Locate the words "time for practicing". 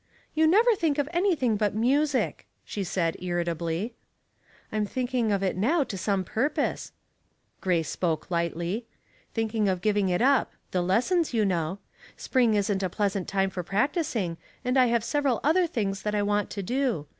13.27-14.37